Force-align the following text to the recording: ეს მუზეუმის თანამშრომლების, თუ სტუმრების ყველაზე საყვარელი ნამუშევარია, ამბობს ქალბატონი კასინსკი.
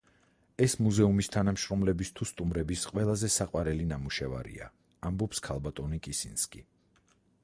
ეს 0.65 0.73
მუზეუმის 0.83 1.27
თანამშრომლების, 1.33 2.11
თუ 2.19 2.27
სტუმრების 2.29 2.85
ყველაზე 2.93 3.29
საყვარელი 3.35 3.85
ნამუშევარია, 3.91 4.71
ამბობს 5.11 5.45
ქალბატონი 5.49 6.01
კასინსკი. 6.09 6.63